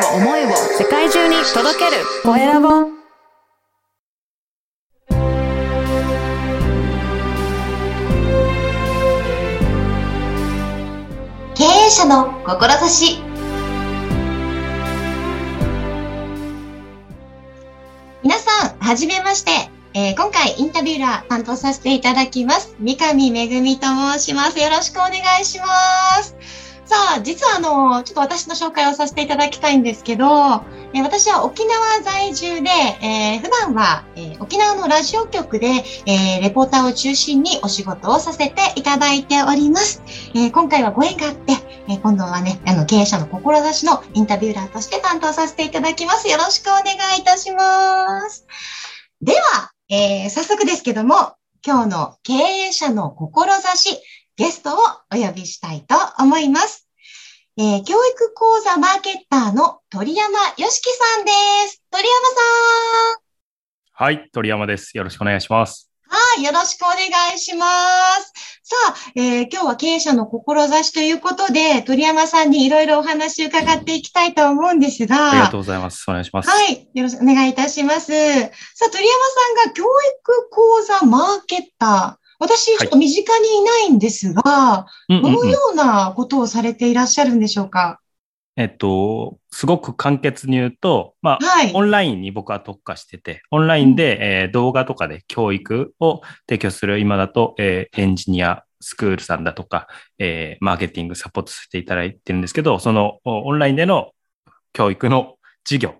[0.00, 0.48] を思いを
[0.78, 3.00] 世界中に届けるコエラボ
[11.54, 13.18] 経営者の志
[18.22, 19.50] 皆さん、はじめまして。
[19.92, 22.76] えー今回インタビューラー担当させていただきます。
[22.78, 24.58] 三上めぐみと申します。
[24.60, 25.66] よろしくお願いしま
[26.22, 26.69] す。
[26.90, 30.26] さあ、実はあの、ちょっと私の紹介をさせていただきたいんですけど、
[30.92, 35.68] え私は沖縄在住で、えー普段は、えー沖縄のラジオ局で、
[36.06, 40.02] えーレポーターを中心にお仕事をさせていただいております。
[40.34, 41.52] え今回はご縁があって、
[41.88, 46.26] え今度はね、あの、経営者の志のインタビューラーとして担当させていただきます。
[46.26, 46.86] よろしくお願
[47.16, 48.48] いいたします。
[49.22, 54.00] では、え早速ですけども、今日の経営者の志、
[54.40, 54.78] ゲストを
[55.14, 56.88] お呼びしたいと思います。
[57.58, 61.30] えー教育講座マーケッターの鳥山よしきさんで
[61.68, 61.82] す。
[61.90, 63.20] 鳥山さ
[63.92, 64.96] はい、鳥山です。
[64.96, 65.92] よろしくお願いします。
[66.08, 66.10] ん。
[66.10, 68.32] はい、よろしくお願いします。
[68.62, 76.02] さあ、えー今日は経営者の志ということで、鳥山さんにいろいろお話を伺っていきたいと思うんですが、ありがとうございます。
[76.08, 76.48] お願いします。
[76.48, 76.88] はい。
[76.94, 78.06] よろしくお願いいたします。
[78.06, 79.18] さあ、鳥山
[79.58, 82.19] さんが教育講座マーケッター。
[82.40, 85.34] 私、ちょっと身近にいないんですが、うんうんうん。
[85.34, 88.00] どのようなことをされていらっしゃるんでしょうか？
[88.56, 91.72] えっと、すごく簡潔に言うと、まあ、はい。
[91.72, 99.86] オンラインに僕は特化してて、オンラインで、えー動画とかで教育を提供する今だと、えーエンジニアスクールさんだとか、
[100.18, 104.12] えーマーケティングサポートさせていただいてるんですけど、そのおオンラインでの
[104.72, 105.94] 教育の授業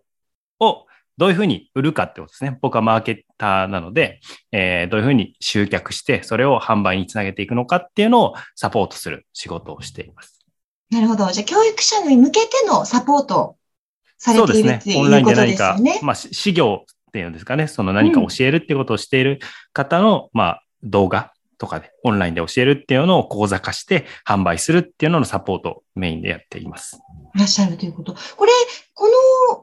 [0.58, 0.86] を
[1.20, 2.58] どういうふうに売るかってことですね。
[2.62, 4.20] 僕はマーケターなので、
[4.52, 10.40] えーどういうふうに集客して、それを販売につなげていくのかっていうのをサポートする仕事をしています。
[10.90, 11.30] なるほど。
[11.30, 13.56] じゃあ、教育者に向けてのサポートを
[14.16, 15.04] されそうですねているって。
[15.04, 15.78] オンラインいうことでで何か。
[16.02, 19.40] まあ、し事業っていうんですかね、その何か教えるっていうことをしている
[19.74, 26.98] 方の、まあ、動画とかで、オンラインで教えるっていうのを講座化して販売するっていうののサポートをメインでやっています。
[27.34, 28.14] いらっしゃるということ。
[28.14, 28.52] これ、こ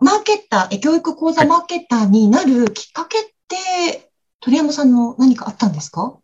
[0.01, 4.09] のマーケッター、え教育講座マーケッターになるきっかけって、
[4.39, 6.17] 鳥山さんの何かあったんですか？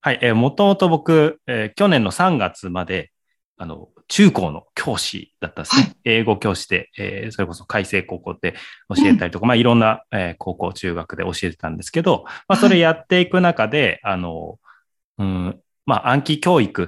[0.00, 3.10] はい、えー、もともと僕、えー去年の3月まで、
[3.58, 5.82] あの、中高の教師だったんですね。
[5.82, 5.96] はい。
[6.04, 8.54] 英語教師で、えーそれこそ海星高校で
[8.96, 14.58] 教えたりとか、まあいろんな、えー高校、中学で教えてたんですけど、まあそれやっていく中で、あの、
[15.18, 16.86] うん、まあ暗記教育っ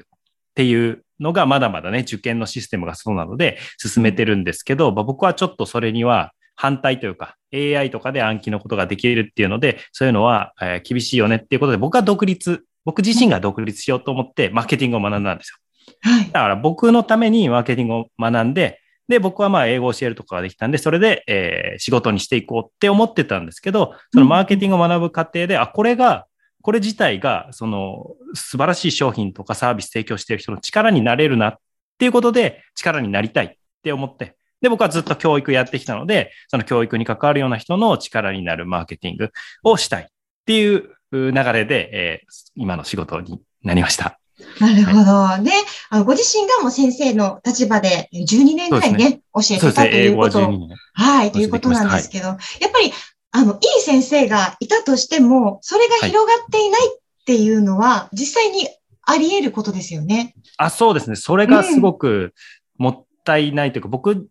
[0.54, 15.56] ていうのがまだまだね、受験のシステムがそうなので進めてるんですけど、まあ、僕はちょっとそれには反対というか、AI とかで暗記のことができるっていうので、そういうのは、えー厳しいよねっていうことで、僕は独立、僕自身が独立しようと思って、マーケティングを学んだんですよ。
[16.01, 16.25] はい。
[16.27, 26.27] だから僕のためにマーケティングを学んで、で、僕はまあ英語を教えるとかができたんで、それで、えー仕事にしていこうって思ってたんですけど、そのマーケティングを学ぶ過程で、あ、これが、
[26.62, 31.56] これ自体が、その素晴らしい商品とかサービス提供している人の力になれるなっ
[31.98, 33.50] ていうことで、力になりたいっ
[33.82, 39.30] て思って、で、僕はずっと教育やってきたので、その教育に関わるような人の力になるマーケティング
[39.62, 40.06] をしたいっ
[40.46, 44.19] ていう流れで、えー今の仕事になりました。
[44.60, 44.92] なるほ
[45.38, 45.44] ど。
[45.44, 45.50] で、
[45.90, 50.40] あのご自身がもう先生の立場でえ12年ぐらいそうね、教えてたということ。
[50.40, 50.76] 12年。
[50.94, 52.38] はい、ということなんですけど、やっ
[52.72, 52.92] ぱり、
[53.38, 58.69] あの、いい先生がいたとしても、それが広がっていないっていうのは、実際に
[59.03, 60.34] あり得ることですよね。
[60.56, 61.15] あ、そうですね。
[61.15, 62.34] それがすごく
[62.78, 64.28] もったいないというか、僕、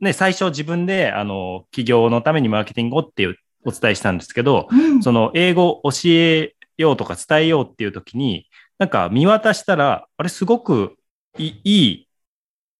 [0.00, 5.02] ね、最初自分で、あの、企業のためにマーケティングをっていうお伝えしたんですけど、うん。
[5.02, 8.46] その英語を教えようとか伝えようっていう時に、
[8.78, 10.94] なんか見渡したら、あれすごく
[11.38, 12.08] いいい、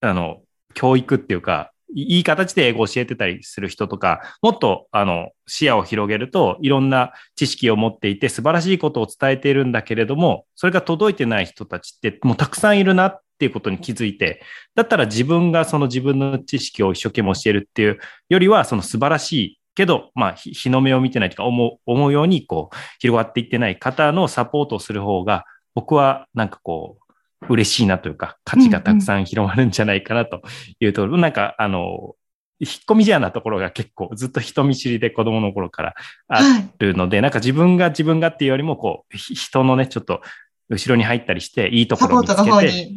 [0.03, 0.41] あの、
[0.75, 14.43] 教育っていうか、いい形で英語を教えてたりする人とか、もっと、あの、視野を広げると、いろんな知識を持っていて、素晴らしいことを伝えているんだけれども、それが届いてない人たちって、もうたくさんいるなっていうことに気づいて、
[14.75, 17.99] だったら自分がその自分の知識を一生懸命教えるっていう
[18.29, 25.45] よりは、その素晴らしいけど、まあ、日の目を見てないとか、思う、思うように、こう、広がっていってない方のサポートをする方が、
[25.75, 27.04] 僕はなんかこう、
[27.49, 30.43] 嬉しいなというか、価値がたくさん広まるんじゃないかなと
[30.81, 32.15] いうところ、なんか、あの、
[32.61, 35.95] 引っ込み思案なところが結構ずっと人見知りで子供の頃から
[36.29, 36.69] あはい。
[36.79, 40.21] るので、なんか自分が自分がっていうよりも、こう、ひ人のね、ちょっと
[40.69, 42.47] 後ろに入ったりして、いいところを見つけて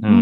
[0.04, 0.16] ううんん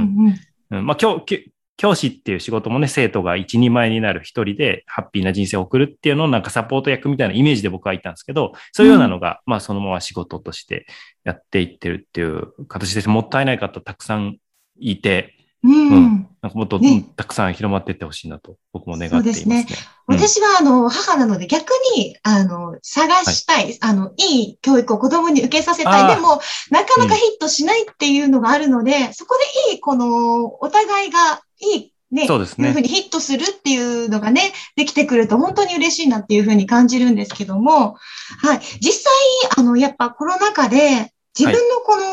[0.72, 0.78] うん。
[0.78, 1.38] うん、まあ、教、教
[1.78, 10.86] 教師っていう仕事もね、生徒が一人前になる一人でハッピーな人生を送るっていうのをなんかサポート役みたいなイメージで僕はいたんですけど、そういうようなのが、まあそのまま仕事として
[11.24, 13.10] やっていってるっていう形です。
[13.10, 14.38] もったいない方たくさん
[14.80, 15.34] いて、
[15.66, 15.90] うん。
[15.90, 19.66] うんなんかもっと、ねうんたくさん広まっていってほしいなと僕も願っていますね。
[19.68, 19.78] そう
[20.10, 26.16] うん私は、あの、母なので逆に、あの、探したい、あの、いい教育を子供に受けさせたい。
[26.16, 26.40] でも、
[26.70, 29.36] なかなかヒットしないっていうのがあるので、そこ
[29.68, 37.98] でいい、この、お互いがいい、ね、そうですねいうふうにヒットするっていうのがね、できてくると本当に嬉しいなっていうふうに感じるんですけども、
[38.44, 38.60] はい。
[38.80, 39.14] 実際、
[39.58, 42.04] あの、やっぱコロナ禍で、自分のこの、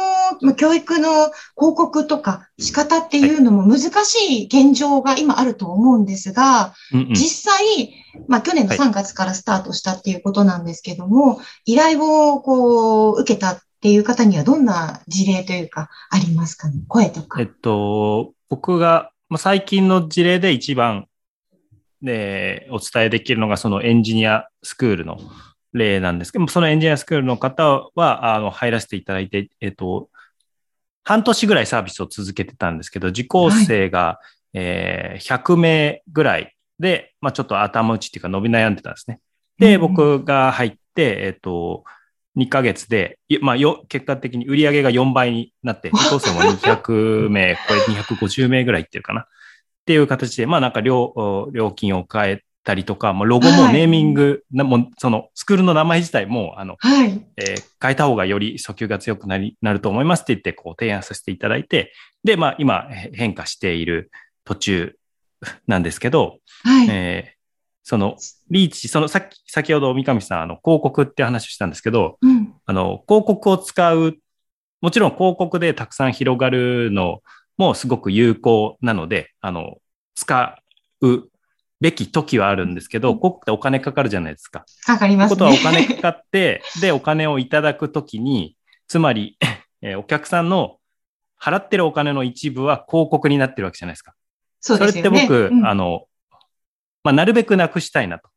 [0.41, 7.09] まあ教育の広告とか仕方っていうのも難しい現状が今あると思うんですが、うんうん。
[7.15, 7.95] 実際、
[8.29, 8.79] まあ去年のはい。
[8.79, 16.81] 3月からスタートしたっていうことなんですけども、依頼をこう受けたっていう方にはどんな事例というかありますかね？
[16.89, 17.41] 声とか。
[17.41, 17.47] えっ。
[17.47, 21.07] と、僕が、まあ、最近の事例で一番、
[22.03, 25.19] で、お伝えできるのが、そのエンジニアスクールの
[25.73, 30.11] 例なんですけども、そのエンジニアスクールの方は、あの、入らせていただいて、えっと、
[31.05, 34.21] 半年ぐらいサービスを続けてたんですけど、受講生が、
[34.55, 39.21] えー100名ぐらいで、まあ、ちょっと頭打ちっていうか伸び悩んでたんですね。
[39.59, 41.85] で、うん僕が入って、えっと、
[42.37, 49.23] 2ヶ月で、いまあ、よ、結果的に売り上げが4倍になって、受講生も200名、これ250名ぐらいいってるかな。
[49.23, 49.27] っ
[49.85, 57.25] ていう形で、まあなんか料、料金を変えたりとか、もうロゴもはいネーミング、なもうそのスクールの名前自体も、あの、はい。
[57.37, 61.93] えー変えた方がより訴求が強くなり、なると思いますって言って、こう提案させていただいて、
[62.23, 64.12] で、まあ今へ変化している
[64.44, 64.97] 途中
[65.67, 66.88] なんですけど、はい。
[66.88, 67.43] えー
[67.85, 68.17] その
[68.49, 72.55] リーチ、そのさっき、先ほど三上さん、あの、広告って話をしたんですけど、うん。
[72.65, 74.17] あの、広告を使う、
[74.81, 77.23] もちろん広告でたくさん広がるの
[77.56, 79.79] もすごく有効なので、あの、
[80.15, 80.62] 使
[81.00, 81.29] う
[81.82, 84.64] べき時はあるんですけど、広告ってお金かかるじゃないですか。
[84.87, 85.37] かかりますね。
[85.37, 88.56] ということはお金かかって、 で、お金をいただくときに、
[88.87, 89.37] つまり、
[89.82, 90.79] えーお客さんの
[91.40, 94.14] 払ってるお金の一部は広告になってるわけじゃないですか。
[94.61, 95.08] そうそれって。
[95.11, 96.06] 僕、うんあの、
[97.02, 98.31] まあ、なるべくなくしたいなと。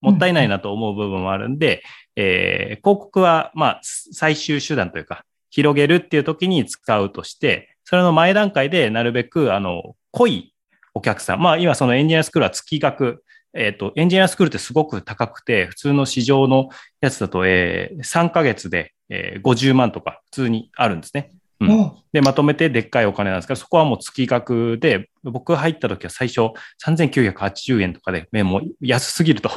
[0.00, 1.82] もったいないなと思う部分もあるんで、
[2.14, 10.51] えー広告は、まあ、最終手段というか、広げるっていう時に使うとして、それの前段階でなるべく、あの、濃い
[10.94, 11.40] お客さん。
[11.40, 13.24] まあ、今そのエンジニアスクールは月額、
[13.54, 16.68] えっ、と、エンジニアスクールってすごく高くて、普通の市場の
[17.00, 21.30] やつだと、えー3ヶ月で、えー50万とか普通にあるんですね。
[21.60, 26.40] うんで、まとめてでっかいお金なんですけど、そこはもう月額で、僕が入った時は最初
[26.84, 29.50] 3980円とかで、ね、もう安すぎると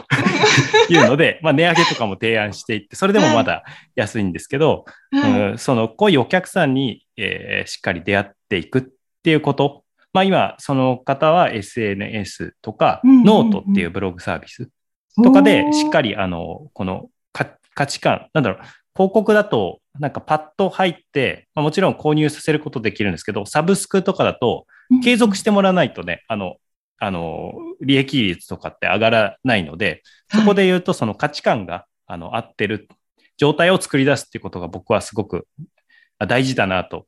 [0.89, 3.63] いうので、まあ値上げとかも提案していって、それでもまだ
[3.95, 8.83] 安いんですけど、はいうんその濃いお客さんに、えーしっかり出会っていくっ
[9.23, 9.84] ていうこと。
[10.15, 14.69] まあ今、その方は SNS とか、ノートっていうブログサービス
[15.21, 16.11] とかで、しっかり。
[16.11, 18.59] り、あの、このか価値観、なんだろう、
[18.95, 24.67] 広告だと、なんかパッと入って、まあ、もちろん購入させることできるんですけど、サブスクとかだと、
[25.03, 26.55] 継続してもらわないとね、あの、
[26.97, 27.51] あの、
[27.81, 30.01] 利益率とかって上がらないので、
[30.31, 32.87] そこで言うと、その価値観が、あの、合ってる
[33.35, 35.45] 状態を作り出すっていうことが僕はすごく
[36.19, 37.05] あ大事だなと。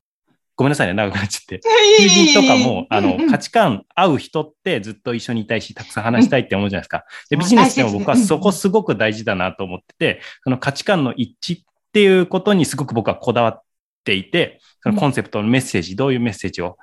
[0.57, 1.62] ごめんなさいね、長くなっちゃって。
[2.00, 7.06] 友人とかも、あの、価値観合う人ってずっと一緒にいたいし、たくさん話したいって思うじゃないですか。
[7.30, 7.42] で、うん。
[7.42, 13.62] ビジネスでも僕はそこすごく大事だなと思ってて、その価値観の一致っていうことにすごく僕はこだわっ
[14.04, 16.77] ていて、そのコンセプトのメッセージ、どういうメッセージを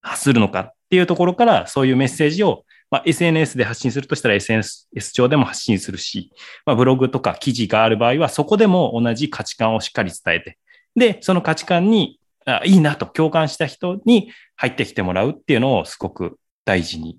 [0.00, 6.32] 発するのかっていうところから、そういうメッセージを、まあ、SNS で発信するとしたら SNS 上でも発信するし、
[6.66, 10.58] まあ、ブログとか記事がある場合は、そこでも同じ価値観をしっかり伝えて、
[10.96, 17.18] で、その価値観に、あいいなと共感した人に入ってきてもらうっていうのをすごく大事に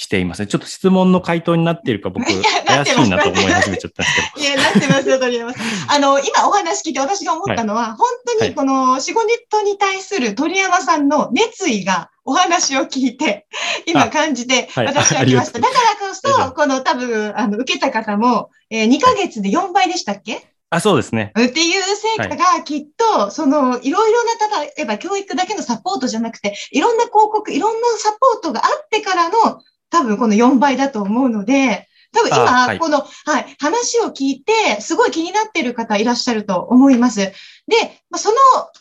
[0.00, 0.46] していますね。
[0.46, 2.40] ちょっと質問の回答になっているか僕、 いや
[2.76, 4.46] なってます怪しいなと思い始めちゃったんですけど。
[4.46, 5.64] いや、なってますよ、鳥山さん。
[5.88, 13.46] あの、今お話聞いて私が思ったのは、本当にこの仕事に対する鳥山さんの熱意がお話を聞いて、
[13.84, 15.58] 今あ感じて、はい私は来ました。
[15.58, 20.50] あだからこそ、この多分、あの、受けた方も、えー2ヶ月で4倍でしたっけ？
[20.70, 21.32] あ、そうですね。
[21.36, 37.20] っていう成果がきっと、その、いろいろな、例えば教育だけのサポートじゃなくて、いろんな広告、いろんなサポートがあってからの、多分この4倍だと思うので、多分あ今、はいこの、はい、話を聞いて、すごい気になっている方いらっしゃると思います。
[37.20, 37.32] で、
[38.10, 38.36] まあその、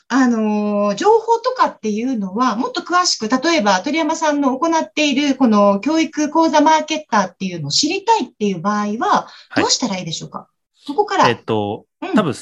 [0.07, 10.47] あのー情報とかっていうのは、もっと詳しく、例えば鳥山さんの行っている、この教育講座マーケッターっていうのを知りたいっていう場合は、はいどうしたらいいでしょうか、
[10.89, 11.29] そこから。
[11.29, 12.15] えっと、うん。
[12.15, 12.33] 多分、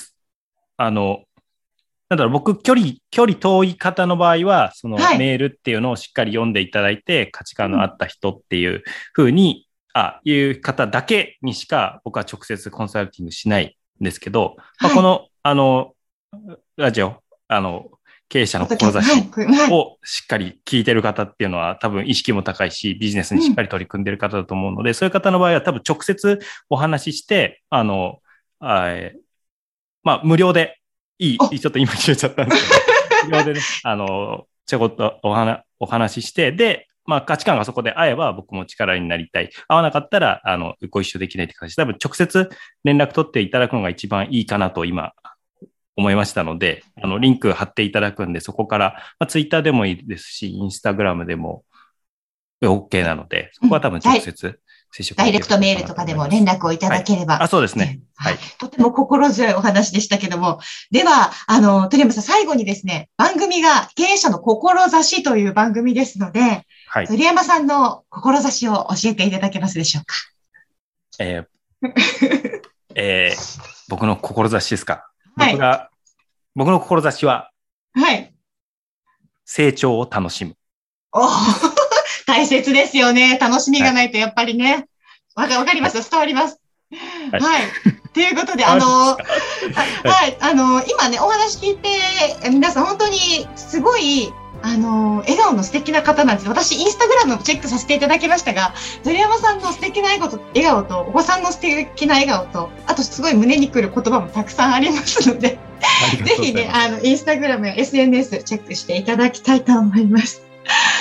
[0.77, 1.23] あの、
[2.09, 5.17] なんだろう、僕、距離、距離遠い方の場合は、そのはい。
[5.17, 14.95] メールっていうのをしっかり読んでいただいて、価値観のあった人っていうふうに、あ、いう方だけにしか僕は直接コンサルティングしないんですけど、まあ、はい。
[14.95, 15.93] この、あの、
[16.77, 17.89] ラジオ、あの、
[18.29, 18.77] 経営者のはい。
[18.77, 26.39] 志をしっかり聞いてる方っていうのは多分意識も高いし、ビジネスにしっかり取り組んでる方だと思うので、そういう方の場合は多分直接
[26.69, 28.19] お話しして、あの、
[28.59, 29.27] あえー
[30.03, 30.79] まあ、無料で
[31.19, 31.49] いい、あ。
[31.49, 39.49] ちょっと今言っちゃったんですけど、 無料でね、あの、ちょこっとお話お話しして、で、まあ価値観がそこで合えば僕も力になりたい。
[39.67, 42.49] 合わなかったら、あの、ご一緒できないって形で、多分直接
[42.85, 45.11] 連絡取っていただくのが一番いいかなと今
[45.97, 51.65] 思いましたので、あの、リンク貼っていただくんで、そこから、まあ、ツイッターでもいいですし、インスタグラムでも
[52.61, 54.59] OK なので、そこは多分直接
[54.91, 57.41] 接触ダイレクトメールとかでも連絡をいただければ。
[57.41, 58.01] あ、そうですね。
[58.15, 58.37] ははいい。
[58.57, 60.59] とても心強いお話でしたけども。
[60.91, 67.07] では、あの、鳥山さん、最後にですね、番組が経営者の志という番組ですので、はい。
[67.07, 70.15] 鳥山さんの志を教えていただけますでしょうか？
[71.19, 71.47] えー
[72.95, 75.09] えー僕の志ですか？
[75.35, 75.89] はい僕が、
[76.55, 77.51] 僕の志は
[77.93, 78.33] はい。
[79.45, 80.55] 成長を楽しむ。
[81.13, 81.66] おー
[82.27, 83.37] 大切ですよね。
[83.39, 84.87] 楽しみがないとやっぱりね。
[85.35, 85.97] わかわかります？
[85.97, 86.03] よ。
[86.09, 86.59] 伝わります。
[87.31, 87.61] はいはい。
[88.13, 89.17] ということで、あの、あは
[90.27, 96.49] い、あの、今ね、お話聞いて、皆さん本当にすごい、あの、笑顔の素敵な方なんです。
[96.49, 105.59] 私、インスタグラムをチェックさせていただきましたが、鳥山さんの素敵な笑顔と、笑顔と、お子さんの素敵な笑顔と、あとすごい胸にくる言葉もたくさんありますので、
[106.25, 110.46] ぜひね、あの、インスタグラムや SNS チェックしていただきたいと思います。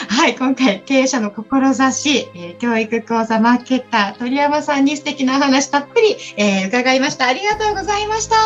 [0.09, 7.27] はい、今回、経営者の志、えー教育講座マーケッター、鳥山さんに素敵なお話たっぷり、えー伺いました。
[7.27, 8.37] ありがとうございました。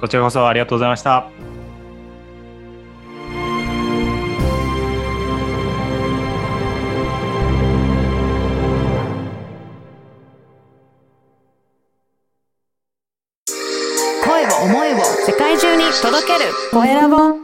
[0.00, 1.28] こちらこそありがとうございました。
[14.24, 17.43] 声を思いを世界中に届けるコエラボ